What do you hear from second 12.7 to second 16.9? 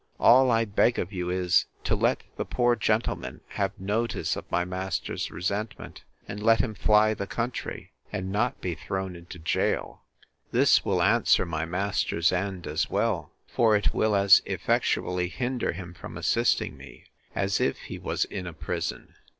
well; for it will as effectually hinder him from assisting